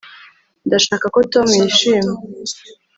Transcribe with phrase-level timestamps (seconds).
[0.67, 2.11] ndashaka ko tom yishima